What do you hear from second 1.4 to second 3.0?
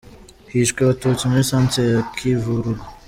Centre ya Kivuruga.